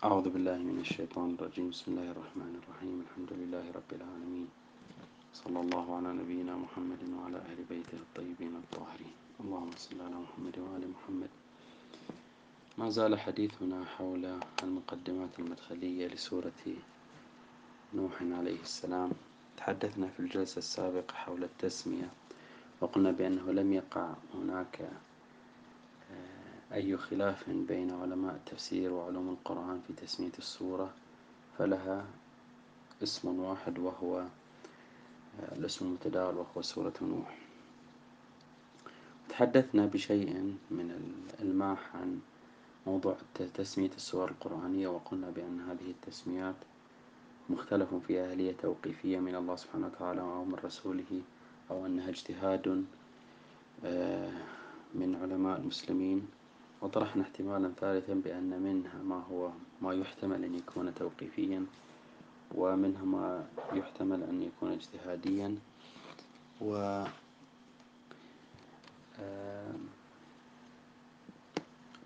أعوذ 0.00 0.30
بالله 0.32 0.56
من 0.56 0.80
الشيطان 0.80 1.36
الرجيم. 1.36 1.70
بسم 1.76 1.92
الله 1.92 2.08
الرحمن 2.16 2.52
الرحيم. 2.60 2.96
الحمد 3.04 3.32
لله 3.40 3.64
رب 3.68 3.90
العالمين. 3.92 4.48
صلى 5.34 5.60
الله 5.60 5.96
على 5.96 6.08
نبينا 6.20 6.56
محمد 6.56 7.02
وعلى 7.16 7.36
أهل 7.36 7.58
بيته 7.68 8.00
الطيبين 8.08 8.54
الطاهرين. 8.64 9.14
اللهم 9.44 9.70
صل 9.76 10.00
على 10.00 10.16
محمد 10.24 10.56
وآل 10.58 10.84
محمد. 10.88 11.28
ما 12.78 12.88
زال 12.90 13.20
حديثنا 13.20 13.84
حول 13.84 14.24
المقدمات 14.62 15.32
المدخلية 15.38 16.06
لسورة 16.08 16.62
نوح 17.94 18.22
عليه 18.22 18.60
السلام. 18.64 19.10
تحدثنا 19.56 20.06
في 20.16 20.20
الجلسة 20.20 20.58
السابقة 20.58 21.12
حول 21.12 21.44
التسمية 21.44 22.08
وقلنا 22.80 23.10
بأنه 23.10 23.52
لم 23.52 23.72
يقع 23.72 24.14
هناك 24.34 24.76
أي 26.74 26.96
خلاف 26.96 27.50
بين 27.50 27.90
علماء 27.90 28.34
التفسير 28.34 28.92
وعلوم 28.92 29.28
القرآن 29.28 29.80
في 29.86 29.92
تسمية 29.92 30.32
السورة 30.38 30.90
فلها 31.58 32.04
اسم 33.02 33.38
واحد 33.40 33.78
وهو 33.78 34.24
الاسم 35.52 35.86
المتداول 35.86 36.34
وهو 36.36 36.62
سورة 36.62 36.92
نوح. 37.02 37.36
تحدثنا 39.28 39.86
بشيء 39.86 40.56
من 40.70 41.14
الإلماح 41.40 41.96
عن 41.96 42.20
موضوع 42.86 43.16
تسمية 43.54 43.90
السور 43.96 44.28
القرآنية 44.30 44.88
وقلنا 44.88 45.30
بأن 45.30 45.60
هذه 45.60 45.90
التسميات 45.90 46.54
مختلف 47.50 47.94
فيها 47.94 48.32
هل 48.32 48.40
هي 48.40 48.52
توقيفية 48.52 49.18
من 49.18 49.34
الله 49.34 49.56
سبحانه 49.56 49.86
وتعالى 49.86 50.20
أو 50.20 50.44
من 50.44 50.54
رسوله 50.64 51.20
أو 51.70 51.86
أنها 51.86 52.08
اجتهاد 52.08 52.84
آه، 53.84 54.32
من 54.94 55.16
علماء 55.22 55.58
المسلمين. 55.60 56.28
وطرحنا 56.82 57.22
احتمالا 57.22 57.72
ثالثا 57.80 58.14
بأن 58.14 58.62
منها 58.62 59.02
ما 59.02 59.22
هو 59.30 59.50
ما 59.82 59.94
يحتمل 59.94 60.44
أن 60.44 60.54
يكون 60.54 60.94
توقيفيا 60.94 61.66
ومنها 62.54 63.04
ما 63.04 63.46
يحتمل 63.72 64.22
أن 64.22 64.42
يكون 64.42 64.72
اجتهاديا. 64.72 65.56
و 66.60 67.04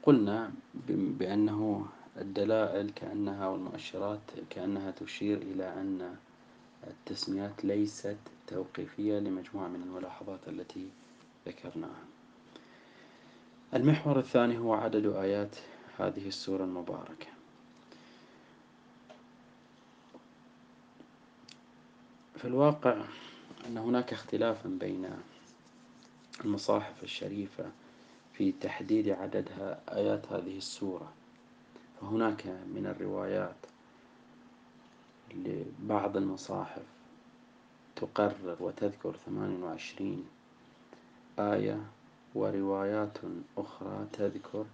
قلنا 0.03 0.53
بأنه 1.19 1.87
الدلائل 2.17 2.91
كأنها 2.91 3.49
والمؤشرات 3.49 4.21
كأنها 4.51 4.91
تشير 4.91 5.37
إلى 5.39 5.73
أن 5.73 6.17
التسميات 6.87 7.65
ليست 7.65 8.17
توقيفية 8.47 9.19
لمجموعة 9.19 9.69
من 9.69 9.83
الملاحظات 9.83 10.49
التي 10.49 10.89
ذكرناها. 11.47 12.05
المحور 13.75 14.19
الثاني 14.19 14.59
هو 14.59 14.75
عدد 14.75 15.07
آيات 15.07 15.57
هذه 15.99 16.29
السورة 16.29 16.65
المباركة. 16.65 17.27
في 22.37 22.45
الواقع 22.45 23.05
أن 23.67 23.79
هناك 23.79 24.13
اختلافا 24.13 24.69
بين 24.69 25.11
المصاحف 26.45 27.03
الشريفة 27.03 27.65
في 28.33 28.53
تحديد 28.53 29.09
عدد 29.09 29.49
آيات 29.89 30.33
هذه 30.33 30.57
السورة. 30.57 31.13
فهناك 32.01 32.47
من 32.47 32.87
الروايات 32.87 33.57
لبعض 35.35 36.17
المصاحف 36.17 36.83
تقرر 37.97 38.57
وتذكر 38.61 39.17
ثمان 39.27 39.63
وعشرين 39.63 40.25
آية 41.39 41.81
وروايات 42.35 43.19
أخرى 43.59 44.07
تذكر 44.13 44.65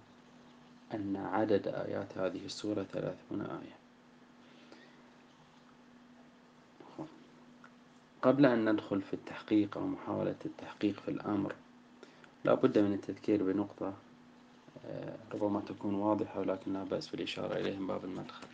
أن 0.95 1.17
عدد 1.17 1.69
آيات 1.69 2.19
هذه 2.19 2.45
السورة 2.45 2.83
ثلاثون 2.83 3.41
آية. 3.41 3.81
قبل 8.23 8.47
أن 8.47 8.73
ندخل 8.73 9.03
في 9.03 9.15
التحقيق 9.15 9.79
أو 9.79 9.87
محاولة 9.87 10.35
التحقيق 10.45 11.01
في 11.01 11.11
الأمر 11.11 11.55
لا 12.45 12.55
بد 12.55 12.79
من 12.79 12.93
التذكير 12.93 13.43
بنقطة 13.43 13.93
آه، 14.87 15.17
ربما 15.35 15.61
تكون 15.61 15.95
واضحة 15.95 16.41
ولكن 16.41 16.73
لا 16.73 16.85
بأس 16.85 17.09
بالإشارة 17.09 17.55
إليه 17.55 17.79
من 17.79 17.87
باب 17.87 18.05
المدخل. 18.05 18.47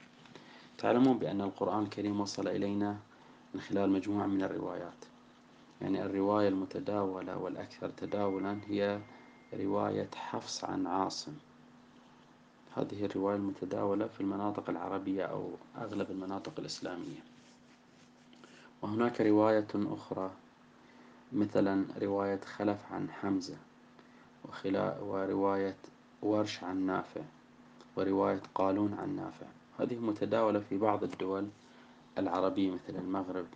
تعلمون 0.79 1.19
بأن 1.19 1.41
القرآن 1.41 1.83
الكريم 1.83 2.21
وصل 2.21 2.49
إلينا 2.49 2.97
من 3.55 3.61
خلال 3.61 3.91
مجموعة 3.91 4.27
من 4.27 4.43
الروايات. 4.43 5.16
يعني 5.83 6.03
الرواية 6.03 6.49
المتداولة 6.49 7.37
والأكثر 7.37 7.91
تداولا 7.91 8.59
هي 8.69 9.01
رواية 9.55 10.09
حفص 10.15 10.65
عن 10.65 10.87
عاصم. 10.87 11.33
هذه 12.77 13.05
الرواية 13.05 13.37
المتداولة 13.37 14.07
في 14.07 14.21
المناطق 14.21 14.71
العربية 14.71 15.23
أو 15.25 15.51
أغلب 15.79 16.11
المناطق 16.11 16.53
الإسلامية. 16.59 17.21
وهناك 18.83 19.21
رواية 19.21 19.67
أخرى 19.75 20.31
مثلا 21.33 21.85
رواية 22.03 22.41
خلف 22.41 22.93
عن 22.93 23.11
حمزة 23.11 23.57
ورواية 25.01 25.77
ورش 26.23 26.65
عن 26.65 26.87
نافع 26.87 27.21
ورواية 27.97 28.41
قالون 28.55 28.95
عن 28.95 29.17
نافع. 29.17 29.47
هذه 29.79 29.97
متداولة 29.99 30.61
في 30.61 30.79
بعض 30.79 31.05
الدول 31.05 31.49
العربية 32.19 32.71
مثل 32.71 32.97
المغرب 32.99 33.47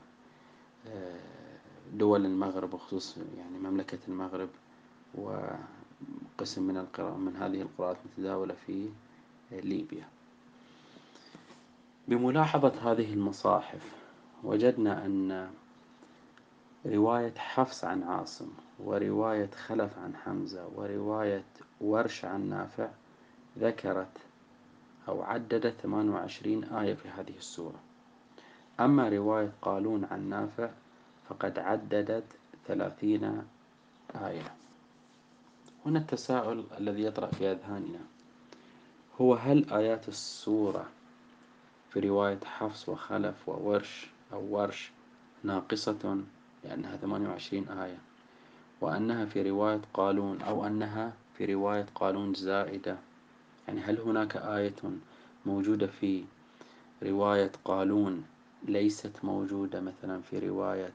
آه، 0.86 1.39
دول 1.94 2.26
المغرب 2.26 2.74
وخصوص 2.74 3.16
يعني 3.38 3.58
مملكة 3.58 3.98
المغرب 4.08 4.48
وقسم 5.14 6.62
من 6.62 6.76
القراءة 6.76 7.16
من 7.16 7.36
هذه 7.36 7.62
القراءات 7.62 7.96
متداولة 8.06 8.54
في 8.66 8.88
ليبيا. 9.52 10.08
بملاحظة 12.08 12.92
هذه 12.92 13.12
المصاحف 13.14 13.92
وجدنا 14.44 15.06
أن 15.06 15.50
رواية 16.86 17.34
حفص 17.36 17.84
عن 17.84 18.02
عاصم 18.02 18.48
ورواية 18.78 19.50
خلف 19.66 19.98
عن 19.98 20.16
حمزة 20.16 20.68
ورواية 20.74 21.44
ورش 21.80 22.24
عن 22.24 22.48
نافع 22.48 22.88
ذكرت 23.58 24.18
أو 25.08 25.22
عددت 25.22 25.74
28 25.82 26.64
آية 26.64 26.94
في 26.94 27.08
هذه 27.08 27.36
السورة. 27.38 27.80
أما 28.80 29.08
رواية 29.08 29.52
قالون 29.62 30.04
عن 30.04 30.28
نافع 30.28 30.70
فقد 31.30 31.58
عددت 31.58 32.24
ثلاثين 32.66 33.42
آية. 34.14 34.54
هنا 35.86 35.98
التساؤل 35.98 36.64
الذي 36.78 37.04
يطرأ 37.04 37.26
في 37.26 37.52
أذهاننا. 37.52 38.00
هو 39.20 39.34
هل 39.34 39.70
آيات 39.72 40.08
السورة 40.08 40.86
في 41.90 42.00
رواية 42.00 42.40
حفص 42.44 42.88
وخلف 42.88 43.48
وورش 43.48 44.06
أو 44.32 44.56
ورش 44.56 44.90
ناقصة 45.44 46.20
لأنها 46.64 46.96
28 46.96 47.68
آية 47.68 47.98
وأنها 48.80 49.24
في 49.24 49.50
رواية 49.50 49.80
قالون 49.94 50.42
أو 50.42 50.66
أنها 50.66 51.12
في 51.38 51.44
رواية 51.44 51.86
قالون 51.94 52.34
زائدة؟ 52.34 52.96
يعني 53.68 53.80
هل 53.80 54.00
هناك 54.00 54.36
آية 54.36 54.76
موجودة 55.46 55.86
في 55.86 56.24
رواية 57.02 57.52
قالون 57.64 58.24
ليست 58.62 59.24
موجودة 59.24 59.80
مثلا 59.80 60.20
في 60.22 60.38
رواية 60.38 60.92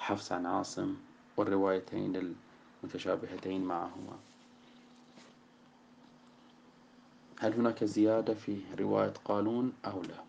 حفص 0.00 0.32
عن 0.32 0.46
عاصم 0.46 0.94
والروايتين 1.36 2.34
المتشابهتين 2.82 3.64
معهما. 3.64 4.18
هل 7.40 7.52
هناك 7.52 7.84
زيادة 7.84 8.34
في 8.34 8.60
رواية 8.78 9.12
قالون 9.24 9.72
أو 9.86 10.02
لا؟ 10.02 10.22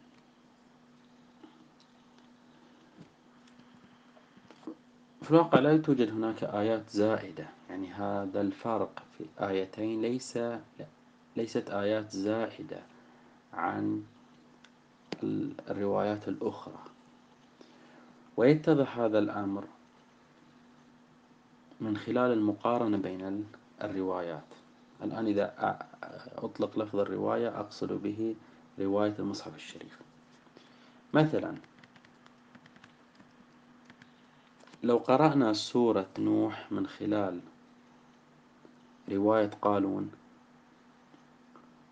في 5.22 5.32
الواقع 5.32 5.60
لا 5.60 5.78
توجد 5.78 6.12
هناك 6.12 6.44
آيات 6.44 6.90
زائدة. 6.90 7.48
يعني 7.70 7.92
هذا 7.94 8.42
الفرق 8.42 9.04
في 9.18 9.26
آيتين 9.48 10.02
ليس 10.02 10.40
ليست 11.36 11.70
آيات 11.70 12.12
زائدة 12.12 12.84
عن 13.54 14.04
الروايات 15.70 16.28
الأخرى. 16.28 16.91
ويتضح 18.38 18.98
هذا 18.98 19.20
الأمر 19.20 19.64
من 21.82 21.98
خلال 21.98 22.32
المقارنة 22.32 22.98
بين 22.98 23.46
الروايات. 23.84 24.44
الآن 25.04 25.28
إذا 25.28 25.54
أطلق 26.38 26.80
لفظ 26.80 27.00
الرواية 27.00 27.60
أقصد 27.60 27.92
به 27.94 28.36
رواية 28.80 29.16
المصحف 29.20 29.56
الشريف. 29.56 30.00
مثلا 31.14 31.56
لو 34.84 34.98
قرأنا 34.98 35.54
سورة 35.54 36.08
نوح 36.20 36.72
من 36.72 36.88
خلال 36.88 37.40
رواية 39.10 39.50
قالون 39.62 40.12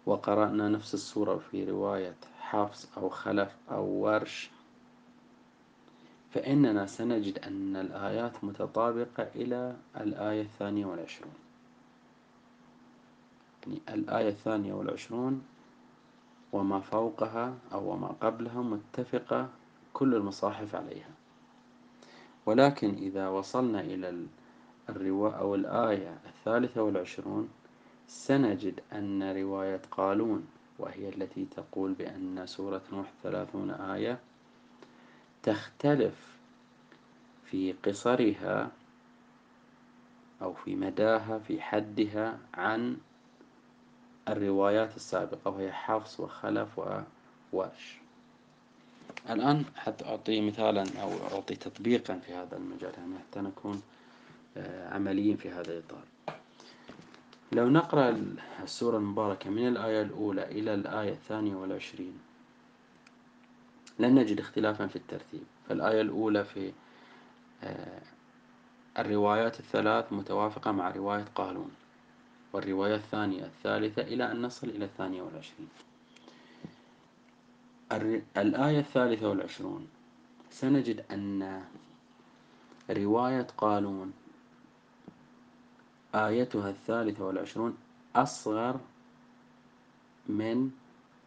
وقرأنا 0.06 0.70
نفس 0.70 0.94
السورة 0.94 1.38
في 1.52 1.64
رواية 1.64 2.16
حفص 2.40 2.88
أو 2.98 3.10
خلف 3.10 3.56
أو 3.72 3.86
ورش 3.86 4.50
فإننا 6.34 6.86
سنجد 6.86 7.40
أن 7.40 7.76
الآيات 7.76 8.44
متطابقة 8.44 9.28
إلى 9.36 9.76
الآية 9.98 10.42
الثانية 10.42 10.86
والعشرون. 10.86 11.34
يعني 13.68 13.80
الآية 13.90 14.30
الثانية 14.30 14.74
والعشرون 14.74 15.42
وما 16.54 16.80
فوقها 16.80 17.54
أو 17.74 17.92
وما 17.94 18.08
قبلها 18.08 18.62
متفقة 18.62 19.50
كل 19.94 20.16
المصاحف 20.16 20.76
عليها. 20.76 21.10
ولكن 22.46 22.90
إذا 22.94 23.28
وصلنا 23.28 23.82
إلى 23.82 24.26
الرواية 24.90 25.34
أو 25.36 25.56
الآية 25.56 26.18
الثالثة 26.26 26.84
والعشرون 26.84 27.50
سنجد 28.08 28.80
أن 28.94 29.24
رواية 29.24 29.82
قالون 29.92 30.48
وهي 30.80 31.10
التي 31.10 31.46
تقول 31.46 31.94
بأن 31.94 32.46
سورة 32.46 32.82
نوح 32.92 33.12
ثلاثون 33.24 33.72
آية 33.72 34.20
تختلف 35.44 36.14
في 37.46 37.76
قصرها 37.86 38.72
أو 40.42 40.54
في 40.54 40.76
مداها 40.76 41.40
في 41.40 41.62
حدها 41.62 42.40
عن 42.54 42.98
الروايات 44.30 44.96
السابقة 44.96 45.52
وهي 45.52 45.72
حفص 45.72 46.20
وخلف 46.20 46.80
وورش 47.54 47.98
الآن 49.30 49.66
حتى 49.76 50.06
أعطي 50.06 50.42
مثالا 50.42 50.84
أو 51.02 51.12
أعطي 51.34 51.56
تطبيقا 51.56 52.20
في 52.20 52.34
هذا 52.34 52.58
المجال 52.58 52.92
يعني 52.98 53.20
حتى 53.20 53.40
نكون 53.40 53.82
آه، 54.58 54.94
عمليين 54.94 55.38
في 55.38 55.50
هذا 55.50 55.72
الإطار. 55.72 56.04
لو 57.52 57.70
نقرأ 57.70 58.24
السورة 58.64 58.98
المباركة 58.98 59.50
من 59.50 59.68
الآية 59.68 60.02
الأولى 60.02 60.44
إلى 60.44 60.74
الآية 60.74 61.12
الثانية 61.12 61.56
والعشرين 61.56 62.20
لن 64.00 64.16
نجد 64.16 64.40
اختلافا 64.40 64.88
في 64.88 64.96
الترتيب. 64.96 65.44
فالآية 65.70 66.02
الأولى 66.02 66.44
في 66.46 66.72
آه، 67.64 68.02
الروايات 69.00 69.60
الثلاث 69.60 70.14
متوافقة 70.14 70.72
مع 70.72 70.90
رواية 70.92 71.26
قالون 71.36 71.72
والرواية 72.54 72.96
الثانية 72.96 73.46
الثالثة 73.46 74.02
إلى 74.02 74.32
أن 74.32 74.42
نصل 74.42 74.70
إلى 74.70 74.86
الثانية 74.86 75.22
والعشرين. 75.22 75.68
الآية 78.38 78.80
الثالثة 78.80 79.30
والعشرون. 79.30 79.88
سنجد 80.52 81.06
أن 81.12 81.64
رواية 82.90 83.48
قالون 83.58 84.14
آيتها 86.16 86.70
الثالثة 86.70 87.26
والعشرون 87.26 87.78
أصغر 88.16 88.80
من 90.28 90.72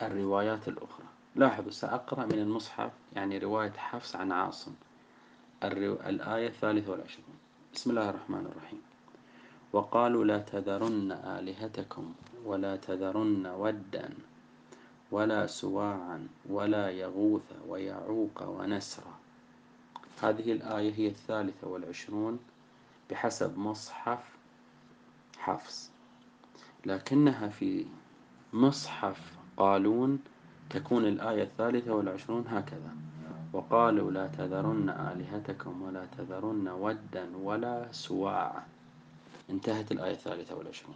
الروايات 0.02 0.68
الأخرى. 0.68 1.06
لاحظوا 1.36 1.70
سأقرأ 1.70 2.26
من 2.26 2.38
المصحف 2.38 2.92
يعني 3.12 3.38
رواية 3.38 3.70
حفص 3.70 4.16
عن 4.16 4.32
عاصم 4.32 4.72
الآية 5.64 6.48
الثالثة 6.48 6.90
والعشرون. 6.92 7.36
بسم 7.74 7.90
الله 7.90 8.10
الرحمن 8.10 8.46
الرحيم. 8.46 8.82
وقالوا 9.72 10.24
لا 10.24 10.38
تذرن 10.38 11.12
آلهتكم 11.12 12.14
ولا 12.44 12.76
تذرن 12.76 13.46
ودا 13.46 14.10
ولا 15.10 15.46
سواعا 15.46 16.28
ولا 16.48 16.90
يغوث 16.90 17.52
ويعوق 17.68 18.42
ونسرا. 18.42 19.18
هذه 20.22 20.52
الآية 20.52 20.94
هي 20.94 21.08
الثالثة 21.08 21.68
والعشرون 21.68 22.38
بحسب 23.10 23.58
مصحف 23.58 24.24
حفص. 25.38 25.90
لكنها 26.86 27.48
في 27.48 27.86
مصحف 28.52 29.32
قالون 29.56 30.18
تكون 30.72 31.06
الآية 31.06 31.42
الثالثة 31.42 31.94
والعشرون 31.94 32.44
هكذا. 32.48 32.90
وقالوا 33.52 34.10
لا 34.10 34.26
تذرن 34.26 34.88
آلهتكم 34.88 35.82
ولا 35.82 36.06
تذرن 36.18 36.68
ودا 36.68 37.36
ولا 37.36 37.92
سواعا 37.92 38.62
انتهت 39.50 39.92
الآية 39.92 40.12
الثالثة 40.12 40.56
والعشرون. 40.56 40.94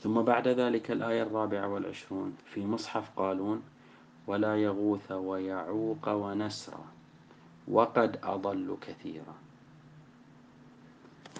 ثم 0.00 0.22
بعد 0.22 0.48
ذلك 0.48 0.90
الآية 0.90 1.22
الرابعة 1.22 1.68
والعشرون 1.68 2.36
في 2.44 2.66
مصحف 2.66 3.10
قالون 3.16 3.62
ولا 4.26 4.56
يغوث 4.56 5.12
ويعوق 5.12 6.08
ونسرا 6.08 6.84
وقد 7.68 8.18
أضل 8.22 8.76
كثيرا. 8.80 9.34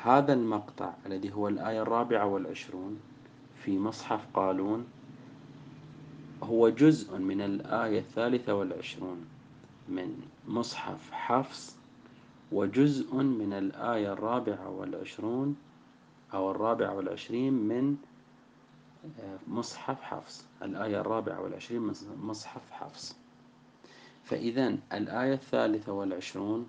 هذا 0.03 0.33
المقطع 0.33 0.93
الذي 1.07 1.33
هو 1.33 1.49
الآية 1.49 1.83
الرابعة 1.83 2.27
والعشرون 2.27 3.01
في 3.65 3.79
مصحف 3.79 4.27
قالون 4.35 4.87
هو 6.53 6.69
جزء 6.69 7.19
من 7.19 7.41
الآية 7.41 7.99
الثالثة 7.99 8.55
والعشرون 8.55 9.25
من 9.89 10.21
مصحف 10.49 11.11
حفص 11.13 11.77
وجزء 12.53 13.15
من 13.15 13.53
الآية 13.53 14.13
الرابعة 14.13 14.71
والعشرون 14.71 15.57
أو 16.35 16.51
الرابعة 16.51 16.95
والعشرين 16.95 17.53
من 17.53 17.97
آه، 19.21 19.39
مصحف 19.49 20.03
حفص. 20.03 20.45
الآية 20.63 21.01
الرابعة 21.01 21.41
والعشرين 21.41 21.81
من 21.83 21.95
مصحف 22.23 22.71
حفص. 22.71 23.17
فإذا 24.25 24.79
الآية 24.93 25.35
الثالثة 25.35 25.93
والعشرون 25.93 26.67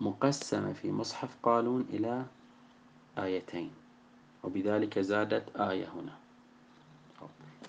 مقسمة 0.00 0.72
في 0.72 0.92
مصحف 0.92 1.36
قالون 1.42 1.86
إلى 1.90 2.26
آيتين 3.18 3.70
وبذلك 4.44 4.98
زادت 4.98 5.56
آية 5.56 5.88
هنا. 5.88 6.25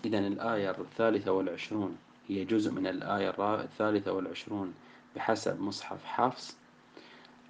إذا 0.07 0.19
الآية 0.19 0.71
الثالثة 0.71 1.31
والعشرون 1.31 1.97
هي 2.27 2.45
جزء 2.45 2.71
من 2.71 2.87
الآية 2.87 3.29
الثالثة 3.63 4.13
والعشرون 4.13 4.73
بحسب 5.15 5.61
مصحف 5.61 6.05
حفص. 6.05 6.57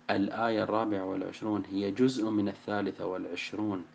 الآية 0.10 0.64
الرابعة 0.64 1.06
والعشرون 1.06 1.64
هي 1.72 1.92
جزء 1.92 2.30
من 2.30 2.48
الثالثة 2.48 3.06
والعشرون 3.06 3.86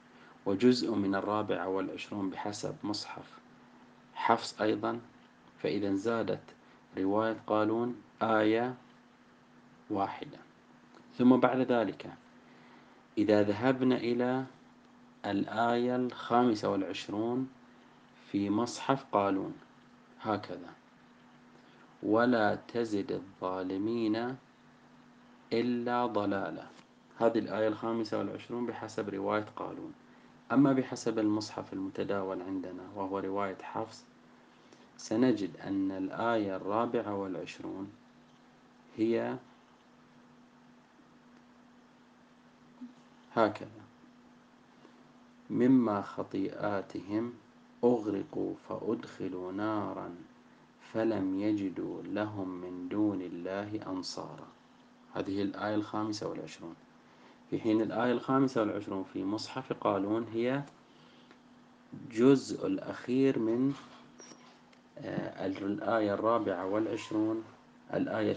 وجزء 0.46 0.94
من 0.94 1.14
الرابعة 1.14 1.68
والعشرون 1.68 2.30
بحسب 2.30 2.74
مصحف 2.82 3.24
حفص 4.14 4.60
أيضا. 4.60 5.00
فإذا 5.62 5.94
زادت 5.94 6.42
رواية 6.98 7.36
قالون 7.46 7.96
آية 8.22 8.74
واحدة. 9.90 10.38
ثم 11.18 11.36
بعد 11.36 11.60
ذلك 11.60 12.10
إذا 13.18 13.42
ذهبنا 13.42 13.96
إلى 13.96 14.44
الآية 15.26 15.96
الخامسة 15.96 16.68
والعشرون 16.68 17.48
في 18.32 18.50
مصحف 18.50 19.04
قالون. 19.12 19.54
هكذا. 20.20 20.74
ولا 22.02 22.54
تزد 22.68 23.12
الظالمين 23.12 24.36
إلا 25.52 26.06
ضلالا. 26.06 26.66
هذه 27.18 27.38
الآية 27.38 27.68
الخامسة 27.68 28.18
والعشرون 28.18 28.66
بحسب 28.66 29.08
رواية 29.08 29.46
قالون. 29.56 29.92
أما 30.52 30.72
بحسب 30.72 31.18
المصحف 31.18 31.72
المتداول 31.72 32.42
عندنا 32.42 32.82
وهو 32.94 33.18
رواية 33.18 33.58
حفص 33.62 34.04
سنجد 34.96 35.56
أن 35.56 35.90
الآية 35.90 36.56
الرابعة 36.56 37.14
والعشرون 37.14 37.92
هي 38.96 39.36
هكذا. 43.34 43.82
مما 45.50 46.02
خطيئاتهم 46.02 47.41
أغرقوا 47.84 48.54
فأدخلوا 48.68 49.52
نارا 49.52 50.14
فلم 50.92 51.40
يجدوا 51.40 52.02
لهم 52.02 52.48
من 52.48 52.88
دون 52.88 53.22
الله 53.22 53.80
أنصارا. 53.86 54.46
هذه 55.14 55.42
الآية 55.42 55.74
الخامسة 55.74 56.28
والعشرون. 56.28 56.74
في 57.50 57.60
حين 57.60 57.80
الآية 57.82 58.12
الخامسة 58.12 58.60
والعشرون 58.60 59.04
في 59.12 59.24
مصحف 59.24 59.72
قالون 59.72 60.26
هي 60.34 60.62
جزء 62.12 62.66
الأخير 62.66 63.38
من 63.38 63.74
آه، 64.98 65.46
الآية 65.46 66.14
الرابعة 66.14 66.66
والعشرون 66.66 67.44
الآية 67.94 68.36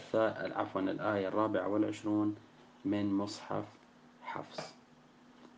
عفوا 0.55 0.81
الآية 0.81 1.27
الرابعة 1.27 1.67
والعشرون 1.67 2.35
من 2.85 3.13
مصحف 3.13 3.65
حفص. 4.23 4.73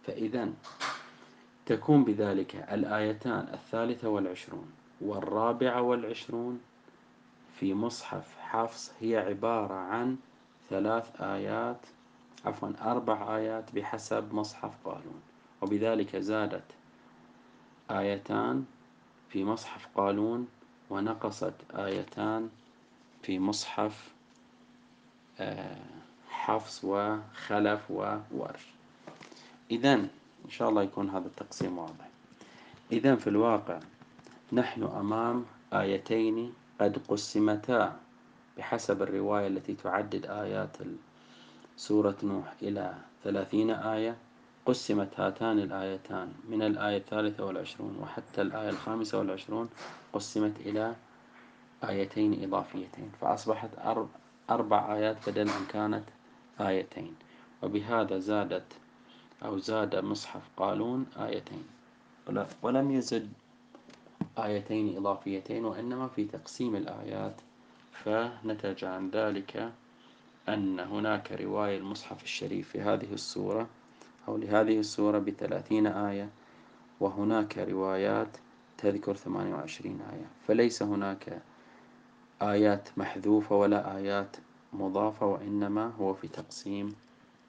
فإذا 0.04 0.50
تكون 1.68 2.04
بذلك 2.04 2.56
الآيتان 2.56 3.48
الثالثة 3.54 4.10
والعشرون 4.10 4.72
والرابعة 5.02 5.82
والعشرون 5.82 6.62
في 7.60 7.74
مصحف 7.74 8.38
حفص 8.40 8.92
هي 9.00 9.18
عبارة 9.18 9.74
عن 9.74 10.18
ثلاث 10.70 11.22
آيات 11.22 11.78
عفوا 12.46 12.70
أربع 12.82 13.38
آيات 13.38 13.76
بحسب 13.76 14.34
مصحف 14.34 14.72
قالون. 14.86 15.22
وبذلك 15.62 16.16
زادت 16.16 16.64
آيتان 17.92 18.66
في 19.30 19.44
مصحف 19.44 19.88
قالون 19.96 20.48
ونقصت 20.90 21.54
آيتان 21.76 22.50
في 23.24 23.40
مصحف 23.40 24.14
آه، 25.40 25.78
حفص 26.30 26.84
وخلف 26.84 27.92
وورش. 27.92 28.68
إذا 29.72 30.08
إن 30.48 30.52
شاء 30.52 30.70
الله 30.70 30.84
يكون 30.84 31.10
هذا 31.10 31.28
التقسيم 31.28 31.78
واضح. 31.78 32.10
إذا 32.92 33.16
في 33.16 33.28
الواقع 33.28 33.80
نحن 34.54 34.84
أمام 34.84 35.46
آيتين 35.74 36.54
قد 36.82 36.98
قسمتا 37.08 38.00
بحسب 38.58 39.02
الرواية 39.02 39.48
التي 39.48 39.74
تعدد 39.74 40.26
آيات 40.26 40.78
سورة 41.78 42.16
نوح 42.24 42.54
إلى 42.62 42.96
ثلاثين 43.24 43.70
آية. 43.72 44.18
قسمت 44.66 45.20
هاتان 45.20 45.60
الآيتان 45.60 46.34
من 46.50 46.62
الآية 46.62 46.98
الثالثة 46.98 47.46
والعشرون 47.46 47.98
وحتى 48.02 48.42
الآية 48.42 48.70
الخامسة 48.70 49.18
والعشرون 49.18 49.70
قسمت 50.14 50.60
إلى 50.60 50.96
آيتين 51.84 52.44
إضافيتين. 52.44 53.12
فأصبحت 53.22 53.70
أربع 54.50 54.96
آيات 54.96 55.30
بدل 55.30 55.50
أن 55.50 55.66
كانت 55.70 56.04
آيتين. 56.60 57.16
وبهذا 57.64 58.20
زادت 58.20 58.64
أو 59.46 59.58
زاد 59.58 59.96
مصحف 59.96 60.42
قالون 60.58 61.06
آيتين. 61.18 61.64
ولم 62.62 62.92
يزد 62.92 63.30
آيتين 64.38 64.98
إضافيتين 64.98 65.66
وإنما 65.66 66.08
في 66.08 66.26
تقسيم 66.26 66.76
الآيات. 66.76 67.42
فنتج 67.92 68.86
عن 68.86 69.10
ذلك 69.10 69.72
أن 70.50 70.80
هناك 70.80 71.32
رواية 71.32 71.78
المصحف 71.78 72.24
الشريف 72.24 72.70
في 72.70 72.82
هذه 72.82 73.14
السورة 73.14 73.68
أو 74.28 74.38
لهذه 74.38 74.80
السورة 74.80 75.20
بثلاثين 75.20 75.88
آية 75.88 76.30
وهناك 77.00 77.58
روايات 77.58 78.38
تذكر 78.78 79.16
ثمانية 79.16 79.54
وعشرين 79.56 80.02
آية. 80.02 80.26
فليس 80.48 80.84
هناك 80.84 81.42
آيات 82.42 82.90
محذوفة 82.98 83.56
ولا 83.56 83.98
آيات 83.98 84.38
مضافة 84.74 85.26
وإنما 85.26 85.94
هو 86.00 86.14
في 86.14 86.28
تقسيم 86.28 86.96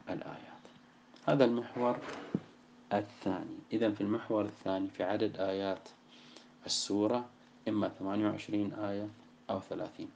الآيات. 0.09 0.58
هذا 1.29 1.45
المحور 1.45 1.99
الثاني. 2.93 3.57
إذا 3.73 3.91
في 3.91 4.01
المحور 4.01 4.45
الثاني 4.45 4.89
في 4.89 5.03
عدد 5.05 5.37
آيات 5.37 5.89
السورة 6.67 7.29
إما 7.69 7.89
28 7.89 8.73
آية 8.73 9.09
أو 9.51 9.61
30 9.61 9.89
آية. 9.99 10.09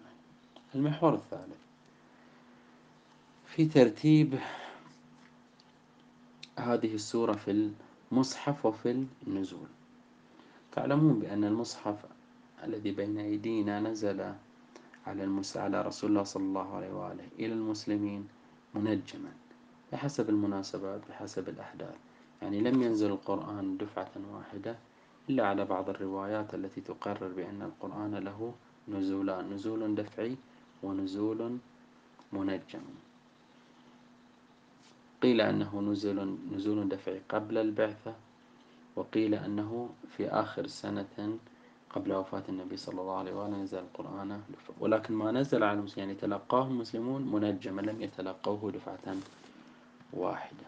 المحور 0.75 1.14
الثالث 1.14 1.59
في 3.47 3.64
ترتيب 3.64 4.38
هذه 6.59 6.95
السورة 6.95 7.33
في 7.33 7.71
المصحف 8.12 8.66
وفي 8.66 9.07
النزول. 9.26 9.69
تعلمون 10.73 11.19
بأن 11.21 11.45
المصحف 11.45 11.97
الذي 12.64 12.92
بين 12.92 13.19
أيدينا 13.19 13.81
نزل 13.81 14.21
على 15.07 15.25
المس... 15.25 15.57
على 15.57 15.83
رسول 15.83 16.11
الله 16.11 16.23
صلى 16.23 16.42
الله 16.42 16.76
عليه 16.76 16.92
وآله 16.92 17.25
إلى 17.38 17.52
المسلمين 17.52 18.28
منجما. 18.75 19.33
بحسب 19.93 20.31
المناسبات 20.31 21.01
بحسب 21.09 21.49
الأحداث. 21.49 21.97
يعني 22.43 22.61
لم 22.61 22.83
ينزل 22.83 23.11
القرآن 23.11 23.77
دفعة 23.77 24.11
واحدة 24.35 24.77
إلا 25.31 25.47
على 25.47 25.65
بعض 25.65 25.91
الروايات 25.91 26.55
التي 26.55 26.81
تقرر 26.81 27.29
بأن 27.29 27.63
القرآن 27.63 28.15
له 28.15 28.55
نزولان 28.89 29.51
نزول 29.51 29.95
دفعي 29.95 30.37
ونزول 30.83 31.59
منجم. 32.33 32.85
قيل 35.23 35.41
أنه 35.41 35.81
نزل 35.81 36.37
نزول 36.53 36.89
دفعي 36.89 37.21
قبل 37.29 37.59
البعثة 37.59 38.15
وقيل 38.97 39.35
أنه 39.35 39.91
في 40.17 40.29
آخر 40.29 40.67
سنة 40.67 41.39
قبل 41.91 42.13
وفاة 42.13 42.43
النبي 42.49 42.77
صلى 42.77 43.01
الله 43.01 43.19
عليه 43.19 43.33
وآله 43.33 43.57
نزل 43.63 43.79
القرآن. 43.79 44.41
ولكن 44.81 45.15
ما 45.15 45.33
نزل 45.33 45.63
على 45.63 45.79
المسلمين 45.79 46.09
يعني 46.09 46.21
تلقاه 46.21 46.67
المسلمون 46.67 47.23
منجما 47.33 47.81
لم 47.81 48.03
يتلقوه 48.03 48.73
دفعة 48.73 49.17
واحدة. 50.12 50.66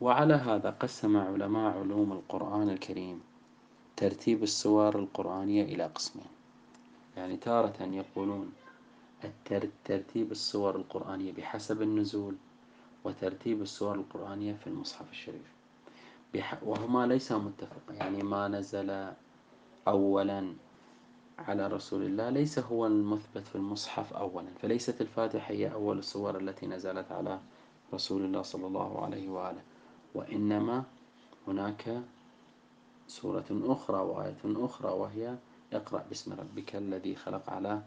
وعلى 0.00 0.34
هذا 0.34 0.70
قسم 0.70 1.16
علماء 1.16 1.78
علوم 1.78 2.12
القرآن 2.12 2.70
الكريم 2.70 3.20
ترتيب 3.96 4.42
السور 4.42 4.98
القرآنية 4.98 5.62
إلى 5.62 5.84
قسمين. 5.84 6.26
يعني 7.16 7.36
تارة 7.36 7.76
يقولون 7.82 8.52
ترتيب 9.84 10.32
السور 10.32 10.76
القرآنية 10.76 11.32
بحسب 11.32 11.82
النزول 11.82 12.34
وترتيب 13.04 13.62
السور 13.62 13.94
القرآنية 13.94 14.52
في 14.52 14.66
المصحف 14.66 15.10
الشريف. 15.10 15.56
وهما 16.62 17.06
ليس 17.06 17.32
متفقا 17.32 17.94
يعني 17.94 18.22
ما 18.22 18.48
نزل 18.48 19.12
أولا 19.88 20.54
على 21.38 21.66
رسول 21.66 22.02
الله 22.02 22.30
ليس 22.30 22.58
هو 22.58 22.86
المثبت 22.86 23.46
في 23.48 23.56
المصحف 23.56 24.12
أولا 24.12 24.48
فليست 24.62 25.00
الفاتحة 25.00 25.52
هي 25.52 25.72
أول 25.72 25.98
السور 25.98 26.38
التي 26.38 26.66
نزلت 26.66 27.12
على 27.12 27.40
رسول 27.94 28.24
الله 28.24 28.42
صلى 28.42 28.66
الله 28.66 29.04
عليه 29.04 29.28
وآله. 29.28 29.62
وإنما 30.14 30.84
هناك 31.48 32.02
سورة 33.08 33.44
أخرى 33.50 34.00
وآية 34.00 34.42
أخرى 34.44 34.92
وهي 34.92 35.36
اقرأ 35.72 36.04
باسم 36.08 36.32
ربك 36.32 36.76
الذي 36.76 37.14
خلق 37.14 37.50
على 37.50 37.82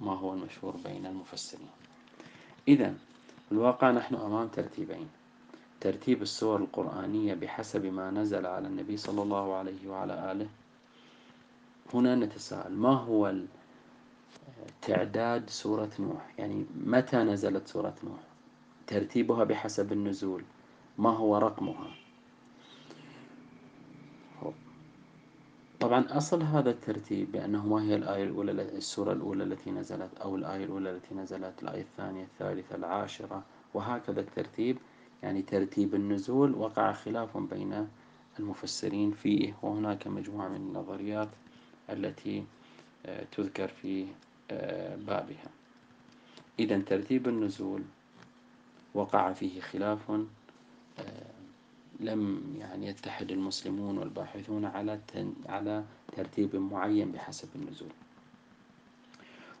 ما 0.00 0.12
هو 0.12 0.32
المشهور 0.32 0.76
بين 0.84 1.06
المفسرين. 1.06 1.68
إذا 2.68 2.94
الواقع 3.52 3.90
نحن 3.90 4.14
أمام 4.14 4.48
ترتيبين. 4.48 5.08
ترتيب 5.80 6.22
السور 6.22 6.60
القرآنية 6.60 7.34
بحسب 7.34 7.86
ما 7.86 8.10
نزل 8.10 8.46
على 8.46 8.66
النبي 8.66 8.96
صلى 8.96 9.22
الله 9.22 9.54
عليه 9.54 9.88
وعلى 9.88 10.32
آله. 10.32 10.48
هنا 11.94 12.14
نتساءل 12.14 12.72
ما 12.72 12.94
هو 12.94 13.34
تعداد 14.82 15.50
سورة 15.50 15.90
نوح؟ 15.98 16.34
يعني 16.38 16.66
متى 16.84 17.16
نزلت 17.16 17.66
سورة 17.66 17.94
نوح؟ 18.04 18.27
ترتيبها 18.88 19.44
بحسب 19.44 19.92
النزول. 19.92 20.44
ما 20.98 21.10
هو 21.10 21.38
رقمها؟ 21.38 21.90
طبعا 25.80 26.04
أصل 26.10 26.42
هذا 26.42 26.70
الترتيب 26.70 27.32
بأنه 27.32 27.66
ما 27.66 27.82
هي 27.82 27.94
الآية 27.94 28.24
الأولى 28.24 28.52
السورة 28.52 29.12
الأولى 29.12 29.44
التي 29.44 29.70
نزلت 29.70 30.18
أو 30.22 30.36
الآية 30.36 30.64
الأولى 30.64 30.90
التي 30.90 31.14
نزلت 31.14 31.62
الآية 31.62 31.80
الثانية 31.80 32.24
الثالثة 32.24 32.74
العاشرة. 32.74 33.42
وهكذا 33.74 34.20
الترتيب 34.20 34.78
يعني 35.22 35.42
ترتيب 35.42 35.94
النزول 35.94 36.54
وقع 36.54 36.92
خلاف 36.92 37.36
بين 37.36 37.88
المفسرين 38.38 39.10
فيه. 39.12 39.54
وهناك 39.62 40.06
مجموعة 40.06 40.48
من 40.48 40.56
النظريات 40.56 41.28
التي 41.90 42.44
آه، 43.06 43.26
تذكر 43.32 43.68
في 43.68 44.06
آه، 44.50 44.96
بابها. 44.96 45.50
إذا 46.58 46.78
ترتيب 46.78 47.28
النزول 47.28 47.82
وقع 48.94 49.32
فيه 49.32 49.60
خلاف 49.60 50.10
آه، 50.10 51.38
لم 52.00 52.42
يعني 52.58 52.86
يتحد 52.86 53.30
المسلمون 53.30 53.98
والباحثون 53.98 54.64
على 54.64 55.00
على 55.48 55.84
ترتيب 56.16 56.56
معين 56.56 57.12
بحسب 57.12 57.48
النزول. 57.56 57.90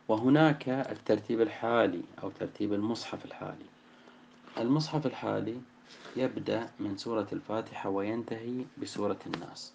وهناك 0.08 0.68
الترتيب 0.68 1.40
الحالي 1.40 2.02
أو 2.22 2.30
ترتيب 2.30 2.72
المصحف 2.72 3.24
الحالي. 3.24 3.66
المصحف 4.58 5.06
الحالي 5.06 5.60
يبدأ 6.16 6.70
من 6.80 6.96
سورة 6.96 7.26
الفاتحة 7.32 7.90
وينتهي 7.90 8.64
بسورة 8.82 9.18
الناس. 9.26 9.72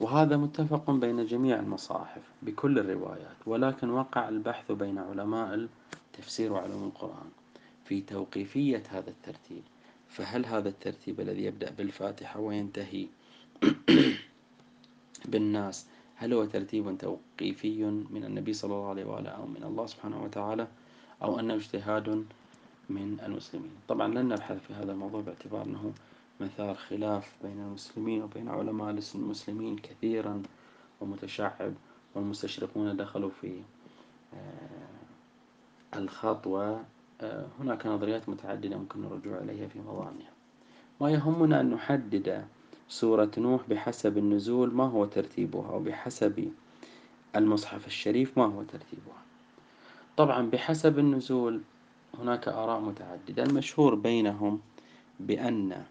وهذا 0.00 0.36
متفق 0.36 0.90
بين 0.90 1.26
جميع 1.26 1.60
المصاحف 1.60 2.22
بكل 2.42 2.78
الروايات 2.78 3.36
ولكن 3.46 3.90
وقع 3.90 4.28
البحث 4.28 4.72
بين 4.72 4.98
علماء 4.98 5.68
التفسير 6.18 6.52
وعلوم 6.52 6.84
القرآن 6.84 7.30
في 7.84 8.00
توقيفية 8.00 8.82
هذا 8.88 9.10
الترتيب 9.10 9.62
فهل 10.08 10.46
هذا 10.46 10.68
الترتيب 10.68 11.20
الذي 11.20 11.44
يبدأ 11.44 11.70
بالفاتحة 11.70 12.40
وينتهي 12.40 13.06
بالناس 15.30 15.86
هل 16.16 16.32
هو 16.32 16.44
ترتيب 16.44 16.98
توقيفي 16.98 17.84
من 17.84 18.24
النبي 18.24 18.52
صلى 18.52 18.74
الله 18.74 18.88
عليه 18.88 19.04
وآله 19.04 19.30
أو 19.30 19.46
من 19.46 19.62
الله 19.62 19.86
سبحانه 19.86 20.22
وتعالى 20.24 20.68
أو 21.22 21.40
أنه 21.40 21.54
اجتهاد 21.54 22.26
من 22.88 23.20
المسلمين؟ 23.26 23.70
طبعا 23.88 24.08
لن 24.08 24.28
نبحث 24.28 24.66
في 24.66 24.74
هذا 24.74 24.92
الموضوع 24.92 25.20
باعتبار 25.20 25.62
أنه 25.62 25.92
مثار 26.40 26.74
خلاف 26.74 27.34
بين 27.42 27.60
المسلمين 27.60 28.22
وبين 28.22 28.48
علماء 28.48 28.98
المسلمين 29.14 29.76
كثيرا 29.76 30.42
ومتشعب 31.00 31.74
والمستشرقون 32.14 32.96
دخلوا 32.96 33.30
في 33.40 33.62
آه، 35.94 35.98
الخط 35.98 36.46
وهناك 36.46 37.86
نظريات 37.86 38.28
متعددة 38.28 38.76
ممكن 38.76 39.04
الرجوع 39.04 39.38
إليها 39.38 39.68
في 39.68 39.78
مضامها 39.78 40.30
ما 41.00 41.10
يهمنا 41.10 41.60
أن 41.60 41.70
نحدد 41.70 42.44
سورة 42.88 43.30
نوح 43.38 43.62
بحسب 43.68 44.18
النزول 44.18 44.74
ما 44.74 44.84
هو 44.84 45.04
ترتيبها 45.04 45.70
وبحسب 45.70 46.52
المصحف 47.36 47.86
الشريف 47.86 48.38
ما 48.38 48.44
هو 48.44 48.62
ترتيبها. 48.62 49.22
طبعا 50.16 50.50
بحسب 50.50 50.98
النزول 50.98 51.60
هناك 52.18 52.48
آراء 52.48 52.80
متعددة. 52.80 53.42
المشهور 53.42 53.94
بينهم 53.94 54.60
بأن 55.20 55.84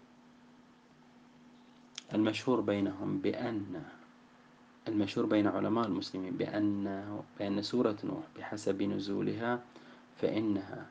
المشهور 2.14 2.60
بينهم 2.60 3.18
بأن 3.18 3.82
المشهور 4.88 5.26
بين 5.26 5.46
علماء 5.46 5.86
المسلمين 5.86 6.36
بأن 6.36 7.04
بأن 7.38 7.62
سورة 7.62 7.96
نوح 8.04 8.22
بحسب 8.38 8.82
نزولها 8.82 9.60
فإنها 10.18 10.86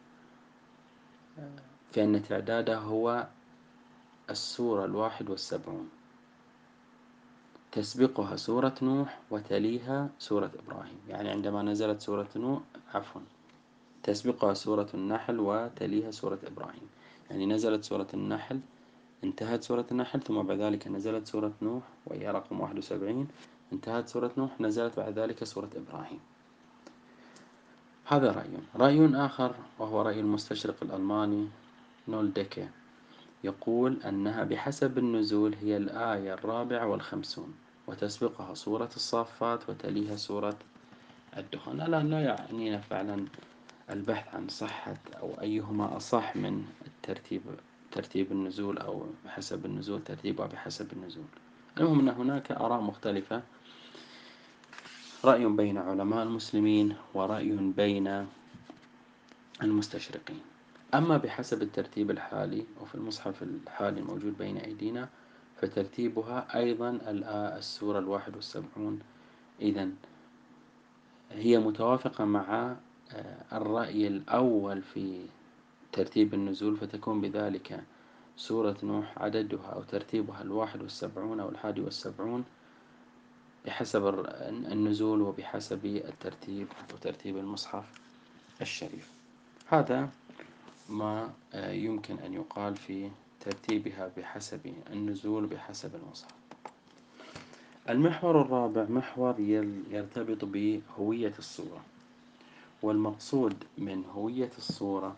فإن 1.92 2.24
تعدادها 2.24 2.78
هو 2.78 3.28
السورة 4.30 4.86
الواحد 4.86 5.30
والسبعون. 5.30 5.90
تسبقها 7.72 8.36
سورة 8.36 8.76
نوح 8.82 9.20
وتليها 9.32 10.10
سورة 10.20 10.52
إبراهيم. 10.66 11.00
يعني 11.10 11.30
عندما 11.30 11.62
نزلت 11.62 12.02
سورة 12.02 12.28
نوح 12.36 12.62
عفوا 12.94 13.22
تسبقها 14.04 14.54
سورة 14.54 14.88
النحل 14.94 15.40
وتليها 15.40 16.12
سورة 16.12 16.40
إبراهيم. 16.48 16.88
يعني 17.30 17.46
نزلت 17.46 17.84
سورة 17.84 18.08
النحل 18.14 18.60
انتهت 19.24 19.64
سورة 19.64 19.86
النحل 19.92 20.22
ثم 20.22 20.42
بعد 20.42 20.58
ذلك 20.58 20.88
نزلت 20.88 21.28
سورة 21.28 21.54
نوح 21.62 21.84
وهي 22.06 22.32
رقم 22.32 22.60
71 22.60 23.28
انتهت 23.74 24.08
سورة 24.08 24.32
نوح 24.38 24.62
نزلت 24.62 24.98
بعد 24.98 25.20
ذلك 25.20 25.44
سورة 25.44 25.70
إبراهيم. 25.76 26.20
هذا 28.10 28.32
رأي. 28.32 28.50
رأي 28.76 29.16
آخر 29.26 29.56
وهو 29.80 30.02
رأي 30.02 30.20
المستشرق 30.20 30.76
الألماني 30.82 31.48
نولدكي 32.08 32.68
يقول 33.44 33.98
أنها 34.06 34.44
بحسب 34.44 34.98
النزول 34.98 35.56
هي 35.62 35.78
الآية 35.78 36.34
الرابعة 36.34 36.88
والخمسون 36.88 37.54
وتسبقها 37.88 38.54
سورة 38.54 38.90
الصافات 38.96 39.70
وتليها 39.70 40.16
سورة 40.16 40.58
الدخان. 41.38 41.82
الآن 41.82 42.10
لا 42.10 42.20
يعنينا 42.22 42.78
فعلا 42.78 43.26
البحث 43.90 44.36
عن 44.36 44.48
صحة 44.48 44.98
أو 45.20 45.42
أيهما 45.42 45.98
أصح 45.98 46.36
من 46.36 46.66
الترتيب 46.88 47.42
ترتيب 47.92 48.32
النزول 48.32 48.78
أو 48.78 49.06
بحسب 49.26 49.66
النزول 49.66 50.04
ترتيبها 50.04 50.48
بحسب 50.48 50.94
النزول. 50.94 51.26
المهم 51.78 52.00
أن 52.00 52.10
هناك 52.10 52.52
آراء 52.52 52.82
مختلفة 52.82 53.42
رأي 55.26 55.46
بين 55.46 55.78
علماء 55.78 56.24
المسلمين 56.24 56.96
ورأي 57.14 57.52
بين 57.52 58.28
المستشرقين. 59.64 60.42
أما 60.94 61.18
بحسب 61.18 61.62
الترتيب 61.62 62.12
الحالي 62.12 62.66
وفي 62.82 62.96
المصحف 62.96 63.44
الحالي 63.44 64.00
الموجود 64.00 64.38
بين 64.38 64.58
أيدينا 64.58 65.10
فترتيبها 65.62 66.58
أيضا 66.58 67.00
السورة 67.58 68.00
الواحد 68.00 68.36
والسبعون. 68.36 69.00
إذا 69.62 69.90
هي 71.32 71.58
متوافقة 71.60 72.26
مع 72.26 72.76
آه، 73.12 73.58
الرأي 73.58 74.08
الأول 74.08 74.82
في 74.82 75.26
ترتيب 75.92 76.34
النزول 76.34 76.78
فتكون 76.78 77.22
بذلك 77.22 77.84
سورة 78.38 78.78
نوح 78.84 79.14
عددها 79.18 79.66
أو 79.74 79.82
ترتيبها 79.84 80.42
الواحد 80.42 80.82
والسبعون 80.82 81.40
أو 81.40 81.50
الحادي 81.50 81.82
والسبعون. 81.82 82.44
بحسب 83.68 84.26
النزول 84.72 85.22
وبحسب 85.22 85.86
الترتيب 85.86 86.68
وترتيب 86.94 87.38
المصحف 87.38 87.84
الشريف. 88.62 89.12
هذا 89.68 90.10
ما 90.90 91.30
آه، 91.54 91.72
يمكن 91.72 92.20
أن 92.20 92.34
يقال 92.34 92.76
في 92.76 93.10
ترتيبها 93.46 94.12
بحسب 94.18 94.74
النزول 94.92 95.46
بحسب 95.46 95.96
المصحف. 95.96 96.32
المحور 97.90 98.42
الرابع 98.42 98.86
محور 98.90 99.40
يرتبط 99.92 100.46
بهوية 100.46 101.34
الصورة. 101.40 101.82
والمقصود 102.82 103.64
من 103.78 104.04
هوية 104.16 104.52
الصورة 104.58 105.16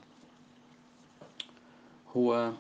هو 2.18 2.52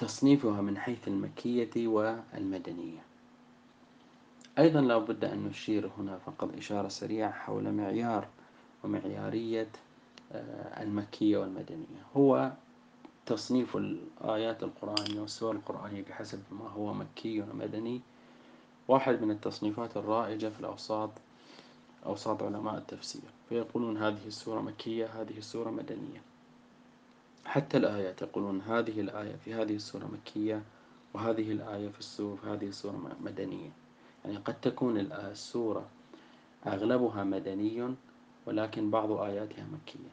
تصنيفها 0.00 0.60
من 0.60 0.78
حيث 0.78 1.08
المكية 1.08 1.88
والمدنية. 1.88 3.02
أيضا 4.58 4.80
لا 4.80 4.98
بد 4.98 5.24
أن 5.24 5.44
نشير 5.44 5.90
هنا 5.98 6.18
فقط 6.18 6.56
إشارة 6.56 6.88
سريعة 6.88 7.32
حول 7.32 7.72
معيار 7.72 8.28
ومعيارية 8.84 9.68
آه، 10.32 10.82
المكية 10.82 11.38
والمدنية. 11.38 12.02
هو 12.16 12.52
تصنيف 13.26 13.76
الآيات 13.76 14.62
القرآنية 14.62 15.20
والسور 15.20 15.54
القرآنية 15.54 16.02
بحسب 16.02 16.42
ما 16.50 16.68
هو 16.68 16.94
مكي 16.94 17.40
ومدني. 17.40 18.00
واحد 18.88 19.22
من 19.22 19.30
التصنيفات 19.30 19.96
الرائجة 19.96 20.48
في 20.48 20.60
الأوساط 20.60 21.10
أوساط 22.06 22.42
علماء 22.42 22.78
التفسير. 22.78 23.22
فيقولون 23.48 23.96
هذه 23.96 24.26
السورة 24.26 24.60
مكية 24.60 25.06
هذه 25.06 25.38
السورة 25.38 25.70
مدنية. 25.70 26.29
حتى 27.50 27.76
الآيات 27.76 28.22
يقولون 28.22 28.60
هذه 28.60 29.00
الآية 29.00 29.36
في 29.44 29.54
هذه 29.54 29.74
السورة 29.74 30.04
مكية 30.04 30.62
وهذه 31.14 31.52
الآية 31.52 31.88
في 31.88 31.98
السورة 31.98 32.36
في 32.36 32.46
هذه 32.46 32.66
السورة 32.66 33.16
مدنية. 33.20 33.70
يعني 34.24 34.36
قد 34.36 34.60
تكون 34.60 34.98
السورة 34.98 35.86
أغلبها 36.66 37.24
مدني 37.24 37.94
ولكن 38.46 38.90
بعض 38.90 39.12
آياتها 39.12 39.66
مكية. 39.72 40.10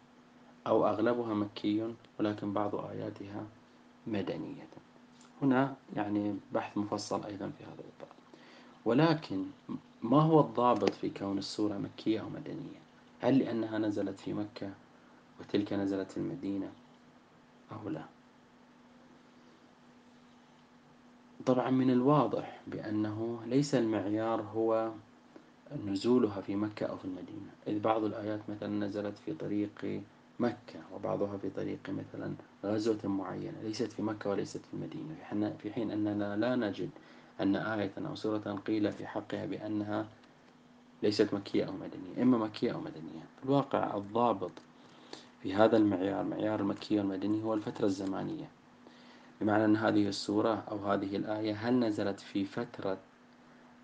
أو 0.68 0.88
أغلبها 0.88 1.34
مكي 1.34 1.94
ولكن 2.20 2.54
بعض 2.54 2.76
آياتها 2.76 3.46
مدنية. 4.08 4.68
هنا 5.42 5.76
يعني 5.96 6.36
بحث 6.54 6.78
مفصل 6.78 7.24
أيضا 7.24 7.52
في 7.58 7.64
هذا 7.64 7.82
الإطار. 7.82 8.16
ولكن 8.86 9.46
ما 10.04 10.22
هو 10.22 10.40
الضابط 10.40 10.90
في 10.90 11.10
كون 11.10 11.38
السورة 11.38 11.78
مكية 11.78 12.22
أو 12.22 12.30
مدنية؟ 12.30 12.82
هل 13.22 13.40
لأنها 13.40 13.78
نزلت 13.78 14.20
في 14.20 14.34
مكة 14.34 14.70
وتلك 15.40 15.74
نزلت 15.74 16.12
في 16.12 16.18
المدينة؟ 16.18 16.72
أو 17.72 17.90
لا 17.90 18.04
طبعا 21.46 21.70
من 21.70 21.90
الواضح 21.90 22.62
بأنه 22.68 23.42
ليس 23.46 23.76
المعيار 23.76 24.42
هو 24.42 24.92
نزولها 25.86 26.42
في 26.42 26.56
مكة 26.56 26.86
أو 26.86 26.98
في 26.98 27.06
المدينة. 27.06 27.52
إذ 27.68 27.80
بعض 27.80 28.04
الآيات 28.04 28.40
مثلا 28.50 28.88
نزلت 28.88 29.18
في 29.26 29.34
طريق 29.34 30.02
مكة 30.40 30.80
وبعضها 30.94 31.38
في 31.38 31.50
طريق 31.50 31.80
مثلا 31.90 32.34
غزوة 32.66 33.00
معينة. 33.04 33.62
ليست 33.64 33.92
في 33.92 34.02
مكة 34.02 34.30
وليست 34.30 34.58
في 34.58 34.74
المدينة. 34.74 35.54
في 35.64 35.74
حين 35.74 35.92
أننا 35.92 36.36
لا 36.36 36.56
نجد 36.56 36.90
أن 37.42 37.56
آية 37.56 37.92
أو 37.98 38.16
سورة 38.16 38.62
قيل 38.68 38.92
في 38.92 39.08
حقها 39.08 39.46
بأنها 39.46 40.08
ليست 41.04 41.34
مكية 41.34 41.66
أو 41.66 41.72
مدنية 41.72 42.24
إما 42.24 42.38
مكية 42.38 42.72
أو 42.74 42.80
مدنية. 42.80 43.24
في 43.40 43.46
الواقع 43.46 43.98
الضابط 43.98 44.52
في 45.44 45.54
هذا 45.56 45.78
المعيار 45.78 46.24
معيار 46.24 46.60
المكية 46.60 47.00
والمدني 47.00 47.44
هو 47.44 47.54
الفترة 47.54 47.86
الزمانية. 47.86 48.50
بمعنى 49.42 49.66
أن 49.66 49.76
هذه 49.76 50.08
السورة 50.08 50.64
أو 50.72 50.92
هذه 50.92 51.16
الآية 51.16 51.54
هل 51.56 51.80
نزلت 51.80 52.20
في 52.20 52.46
فترة 52.46 52.98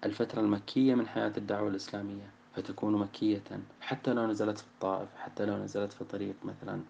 الفترة 0.03 0.39
المكية 0.39 0.95
من 0.95 1.07
حياة 1.07 1.33
الدعوة 1.37 1.69
الإسلامية؟ 1.69 2.29
فتكون 2.55 2.97
مكية 2.99 3.41
حتى 3.81 4.13
لو 4.13 4.27
نزلت 4.27 4.57
في 4.57 4.63
الطائف 4.67 5.09
حتى 5.17 5.45
لو 5.45 5.57
نزلت 5.57 5.93
في 5.93 6.03
طريق 6.03 6.35
مثلا 6.43 6.81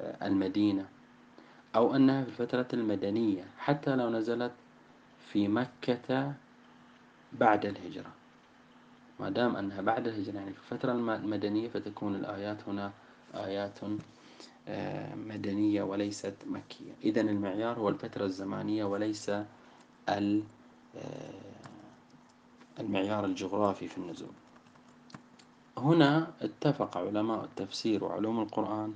آه، 0.00 0.26
المدينة. 0.26 0.86
أو 1.76 1.96
أنها 1.96 2.22
في 2.24 2.28
الفترة 2.28 2.68
المدنية 2.72 3.44
حتى 3.58 3.96
لو 3.96 4.10
نزلت 4.10 4.52
في 5.32 5.48
مكة 5.48 6.32
بعد 7.32 7.66
الهجرة. 7.66 8.10
ما 9.20 9.30
دام 9.30 9.56
أنها 9.56 9.80
بعد 9.80 10.08
الهجرة 10.08 10.34
يعني 10.34 10.52
في 10.52 10.72
الفترة 10.72 10.92
المدنية 10.92 11.68
فتكون 11.68 12.14
الآيات 12.14 12.68
هنا 12.68 12.92
آيات 13.44 13.78
آه، 14.68 15.14
مدنية 15.14 15.82
وليست 15.82 16.34
مكية. 16.46 16.92
إذا 17.04 17.20
المعيار 17.20 17.78
هو 17.78 17.88
الفترة 17.88 18.24
الزمانية 18.24 18.84
وليس 18.84 19.30
آه، 20.08 20.32
المعيار 22.80 23.24
الجغرافي 23.24 23.88
في 23.88 23.98
النزول. 23.98 24.32
هنا 25.78 26.30
اتفق 26.40 26.96
علماء 26.96 27.44
التفسير 27.44 28.04
وعلوم 28.04 28.40
القرآن 28.40 28.94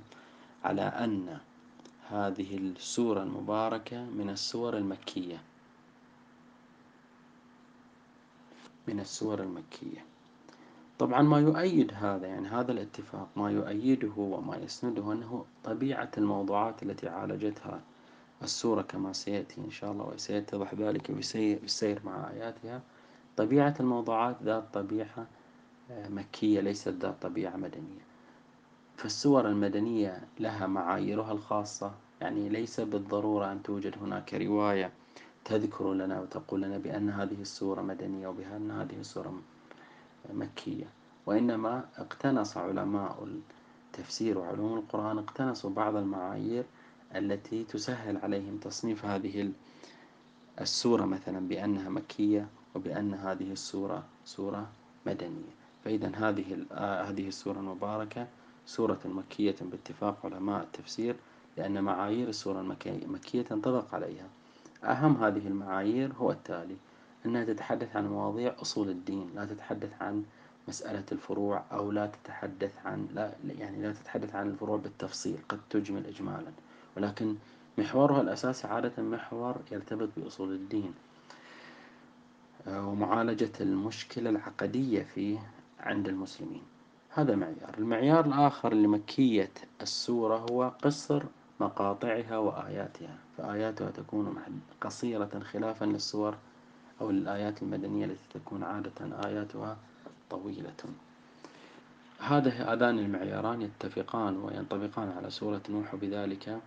على 0.63 0.81
أن 0.81 1.37
هذه 2.09 2.57
السورة 2.57 3.23
المباركة 3.23 4.03
من 4.05 4.29
السور 4.29 4.77
المكية. 4.77 5.41
من 8.87 8.99
السور 8.99 9.39
المكية. 9.43 10.05
طبعا 10.99 11.21
ما 11.21 11.39
يؤيد 11.39 11.91
هذا 11.95 12.27
يعني 12.27 12.47
هذا 12.47 12.71
الاتفاق 12.71 13.27
ما 13.35 13.51
يؤيده 13.51 14.13
وما 14.17 14.57
يسنده 14.57 15.11
أنه 15.11 15.45
طبيعة 15.63 16.11
الموضوعات 16.17 16.83
التي 16.83 17.09
عالجتها 17.09 17.81
السورة 18.43 18.81
كما 18.81 19.13
سيأتي 19.13 19.61
إن 19.61 19.71
شاء 19.71 19.91
الله 19.91 20.05
وسيتضح 20.05 20.73
ذلك 20.73 21.11
بالسير 21.11 22.01
مع 22.05 22.29
آياتها. 22.29 22.81
طبيعة 23.37 23.75
الموضوعات 23.79 24.35
ذات 24.43 24.63
طبيعة 24.73 25.27
آه، 25.91 26.09
مكية 26.09 26.59
ليست 26.59 26.89
ذات 26.89 27.15
طبيعة 27.21 27.55
مدنية. 27.55 28.03
فالسور 28.97 29.47
المدنية 29.47 30.21
لها 30.39 30.67
معاييرها 30.67 31.31
الخاصة 31.31 31.91
يعني 32.21 32.49
ليس 32.49 32.79
بالضرورة 32.79 33.51
أن 33.51 33.63
توجد 33.63 33.97
هناك 34.01 34.33
رواية 34.33 34.91
تذكر 35.45 35.93
لنا 35.93 36.21
وتقول 36.21 36.61
لنا 36.61 36.77
بأن 36.77 37.09
هذه 37.09 37.41
السورة 37.41 37.81
مدنية 37.81 38.27
وبأن 38.27 38.71
هذه 38.71 38.99
السورة 38.99 39.33
مكية. 40.33 40.85
وإنما 41.25 41.85
اقتنص 41.97 42.57
علماء 42.57 43.27
التفسير 43.87 44.37
وعلوم 44.37 44.77
القرآن 44.77 45.17
اقتنصوا 45.17 45.69
بعض 45.69 45.95
المعايير 45.95 46.63
التي 47.15 47.63
تسهل 47.63 48.17
عليهم 48.17 48.57
تصنيف 48.57 49.05
هذه 49.05 49.51
السورة 50.61 51.05
مثلا 51.05 51.47
بأنها 51.47 51.89
مكية 51.89 52.47
وبأن 52.75 53.13
هذه 53.13 53.51
السورة 53.51 54.03
سورة 54.25 54.67
مدنية. 55.05 55.53
فإذا 55.85 56.11
هذه 56.15 56.65
هذه 57.09 57.27
السورة 57.27 57.59
المباركة 57.59 58.27
سورة 58.65 58.99
مكية 59.05 59.55
باتفاق 59.61 60.17
علماء 60.25 60.63
التفسير 60.63 61.15
لأن 61.57 61.83
معايير 61.83 62.29
السورة 62.29 62.61
المكية 62.85 63.41
تنطبق 63.41 63.95
عليها. 63.95 64.27
أهم 64.83 65.23
هذه 65.23 65.47
المعايير 65.47 66.13
هو 66.13 66.31
التالي 66.31 66.75
أنها 67.25 67.43
تتحدث 67.43 67.95
عن 67.95 68.07
مواضيع 68.07 68.55
أصول 68.61 68.89
الدين 68.89 69.29
لا 69.35 69.45
تتحدث 69.45 70.01
عن 70.01 70.23
مسألة 70.67 71.03
الفروع 71.11 71.63
أو 71.71 71.91
لا 71.91 72.05
تتحدث 72.07 72.85
عن 72.85 73.07
لا 73.13 73.33
يعني 73.59 73.81
لا 73.81 73.91
تتحدث 73.91 74.35
عن 74.35 74.47
الفروع 74.47 74.77
بالتفصيل 74.77 75.37
قد 75.49 75.59
تجمل 75.69 76.05
إجمالا. 76.05 76.51
ولكن 76.97 77.35
محورها 77.77 78.21
الأساسي 78.21 78.67
عادة 78.67 79.03
محور 79.03 79.55
يرتبط 79.71 80.09
بأصول 80.17 80.51
الدين. 80.51 80.93
آه، 82.67 82.87
ومعالجة 82.87 83.51
المشكلة 83.61 84.29
العقدية 84.29 85.03
فيه 85.03 85.39
عند 85.79 86.07
المسلمين. 86.07 86.63
هذا 87.09 87.35
معيار. 87.35 87.75
المعيار 87.77 88.25
الآخر 88.25 88.73
لمكية 88.73 89.51
السورة 89.81 90.37
هو 90.37 90.73
قصر 90.83 91.23
مقاطعها 91.59 92.37
وآياتها. 92.37 93.17
فآياتها 93.37 93.91
تكون 93.91 94.35
قصيرة 94.81 95.39
خلافا 95.39 95.85
للسور 95.85 96.35
أو 97.03 97.09
الآيات 97.09 97.61
المدنية 97.61 98.05
التي 98.05 98.39
تكون 98.39 98.63
عادة 98.63 99.27
آياتها 99.27 99.77
طويلة. 100.29 100.73
هذا 102.19 102.49
هذان 102.49 102.99
المعياران 102.99 103.61
يتفقان 103.61 104.37
وينطبقان 104.37 105.09
على 105.09 105.29
سورة 105.29 105.61
نوح 105.69 105.93
وبذلك 105.93 106.59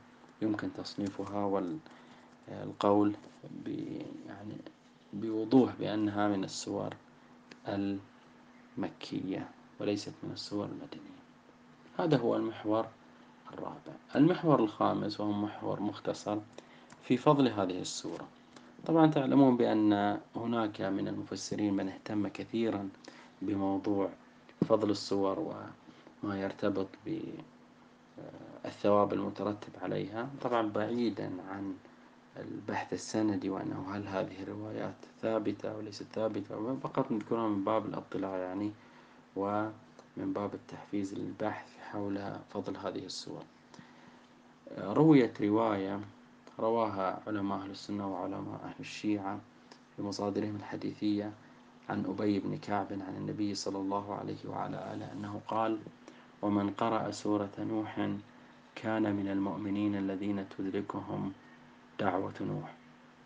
يمكن 0.42 0.68
تصنيفها 0.76 1.44
والقول 1.44 3.14
يعني 4.26 4.56
بوضوح 5.12 5.74
بأنها 5.80 6.28
من 6.28 6.44
السور 6.44 6.94
المكية 7.68 9.48
وليست 9.80 10.12
من 10.22 10.30
السور 10.32 10.64
المدنية. 10.64 11.16
هذا 11.98 12.16
هو 12.16 12.36
المحور 12.36 12.86
الرابع. 13.52 13.96
المحور 14.16 14.60
الخامس 14.60 15.20
وهو 15.20 15.32
محور 15.32 15.80
مختصر 15.80 16.38
في 17.02 17.16
فضل 17.16 17.48
هذه 17.48 17.80
السورة. 17.80 18.28
طبعا 18.84 19.06
تعلمون 19.06 19.56
بأن 19.56 20.20
هناك 20.36 20.80
من 20.80 21.08
المفسرين 21.08 21.74
من 21.74 21.88
اهتم 21.88 22.28
كثيرا 22.28 22.88
بموضوع 23.42 24.08
فضل 24.68 24.90
الصور 24.90 25.38
وما 26.22 26.40
يرتبط 26.40 26.88
بالثواب 28.64 29.12
المترتب 29.12 29.72
عليها. 29.82 30.28
طبعا 30.42 30.68
بعيدا 30.68 31.30
عن 31.50 31.74
البحث 32.36 32.92
السندي 32.92 33.50
وأنه 33.50 33.86
هل 33.94 34.06
هذه 34.08 34.42
الروايات 34.42 34.94
ثابتة 35.22 35.70
أو 35.70 35.80
ليست 35.80 36.06
ثابتة 36.12 36.76
فقط 36.76 37.12
نذكرها 37.12 37.48
من 37.48 37.64
باب 37.64 37.86
الاطلاع 37.86 38.36
يعني 38.36 38.72
ومن 39.36 39.72
باب 40.32 40.54
التحفيز 40.54 41.14
للبحث 41.14 41.78
حول 41.78 42.36
فضل 42.50 42.76
هذه 42.76 43.04
السور 43.04 43.42
رويت 44.78 45.42
رواية 45.42 46.00
رواها 46.60 47.22
علماء 47.26 47.58
أهل 47.58 47.70
السنة 47.70 48.12
وعلماء 48.12 48.60
أهل 48.64 48.74
الشيعة 48.80 49.40
في 49.96 50.02
مصادرهم 50.02 50.56
الحديثية 50.56 51.32
عن 51.88 52.04
أبي 52.04 52.38
بن 52.40 52.58
كعب 52.58 52.86
عن 52.92 53.14
النبي 53.18 53.54
صلى 53.54 53.78
الله 53.78 54.14
عليه 54.14 54.36
وعلى 54.48 54.92
آله 54.94 55.12
أنه 55.12 55.40
قال 55.48 55.78
ومن 56.42 56.70
قرأ 56.70 57.10
سورة 57.10 57.50
نوح 57.58 58.08
كان 58.74 59.16
من 59.16 59.28
المؤمنين 59.28 59.94
الذين 59.94 60.48
تدركهم 60.58 61.32
دعوة 62.00 62.34
نوح 62.40 62.74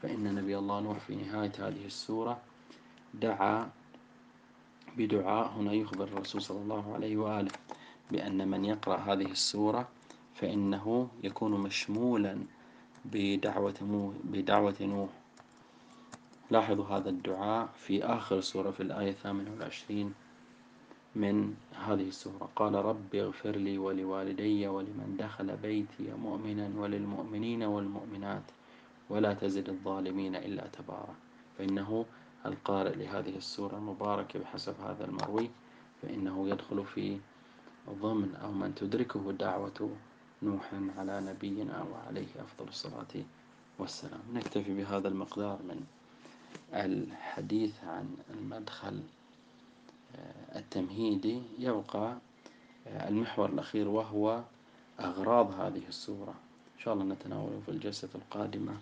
فإن 0.02 0.34
نبي 0.34 0.58
الله 0.58 0.80
نوح 0.80 0.98
في 0.98 1.16
نهاية 1.16 1.52
هذه 1.58 1.86
السورة 1.86 2.38
دعا 3.14 3.70
بدعاء 4.96 5.48
هنا 5.56 5.72
يخبر 5.72 6.04
الرسول 6.04 6.42
صلى 6.42 6.58
الله 6.62 6.94
عليه 6.94 7.16
وآله 7.16 7.50
بأن 8.10 8.48
من 8.48 8.64
يقرأ 8.64 8.96
هذه 8.96 9.30
السورة 9.30 9.88
فإنه 10.34 11.08
يكون 11.22 11.60
مشمولا 11.60 12.38
بدعوة, 13.04 14.12
بدعوة 14.24 14.76
نوح. 14.80 15.10
لاحظوا 16.50 16.84
هذا 16.86 17.10
الدعاء 17.10 17.68
في 17.78 18.04
آخر 18.04 18.38
السورة 18.38 18.70
في 18.70 18.82
الآية 18.82 19.10
الثامنة 19.10 19.50
والعشرين 19.50 20.14
من 21.16 21.54
هذه 21.86 22.08
السورة. 22.08 22.48
قال 22.56 22.74
رب 22.74 23.14
اغفر 23.14 23.56
لي 23.56 23.78
ولوالدي 23.78 24.66
ولمن 24.68 25.16
دخل 25.18 25.56
بيتي 25.56 26.12
مؤمنا 26.22 26.70
وللمؤمنين 26.76 27.62
والمؤمنات 27.62 28.42
ولا 29.10 29.34
تزد 29.34 29.68
الظالمين 29.68 30.36
إلا 30.36 30.66
تبارا 30.66 31.14
فإنه 31.58 32.04
القارئ 32.46 32.94
لهذه 32.94 33.36
السورة 33.36 33.76
المباركة 33.76 34.38
بحسب 34.38 34.74
هذا 34.80 35.04
المروي 35.04 35.50
فإنه 36.02 36.48
يدخل 36.48 36.84
في 36.84 37.18
ضمن 37.90 38.34
أو 38.34 38.52
من 38.52 38.74
تدركه 38.74 39.32
دعوة 39.32 39.90
نوح 40.42 40.70
على 40.98 41.20
نبينا 41.20 41.82
وعليه 41.92 42.26
أفضل 42.38 42.68
الصلاة 42.68 43.14
والسلام. 43.78 44.20
نكتفي 44.34 44.74
بهذا 44.74 45.08
المقدار 45.08 45.58
من 45.62 45.84
الحديث 46.74 47.84
عن 47.84 48.16
المدخل 48.30 49.00
آه، 50.16 50.58
التمهيدي. 50.58 51.42
يبقى 51.58 52.16
آه، 52.86 53.08
المحور 53.08 53.48
الأخير 53.48 53.88
وهو 53.88 54.42
أغراض 55.00 55.60
هذه 55.60 55.82
السورة. 55.88 56.34
إن 56.76 56.80
شاء 56.84 56.94
الله 56.94 57.04
نتناوله 57.04 57.60
في 57.66 57.70
الجلسة 57.72 58.08
القادمة. 58.14 58.76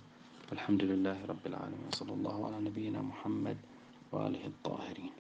والحمد 0.51 0.83
لله 0.83 1.27
رب 1.29 1.47
العالمين. 1.47 1.87
وصلى 1.93 2.13
الله 2.13 2.47
على 2.47 2.65
نبينا 2.65 3.03
محمد 3.03 3.57
وآله 4.13 4.47
الطاهرين. 4.47 5.18